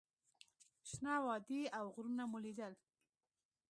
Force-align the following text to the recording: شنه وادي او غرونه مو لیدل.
شنه 0.89 1.13
وادي 1.25 1.61
او 1.77 1.85
غرونه 1.95 2.23
مو 2.31 2.37
لیدل. 2.45 2.73